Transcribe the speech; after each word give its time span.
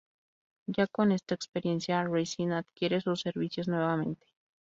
Ya 0.65 0.87
con 0.87 1.11
esta 1.11 1.35
experiencia 1.35 2.01
Racing 2.03 2.53
adquiere 2.53 3.01
sus 3.01 3.21
servicios 3.21 3.67
nuevamente. 3.67 4.25